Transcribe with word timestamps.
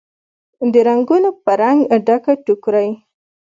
د 0.71 0.73
رنګونوپه 0.87 1.53
رنګ، 1.61 1.79
ډکه 2.05 2.33
ټوکرۍ 2.45 2.89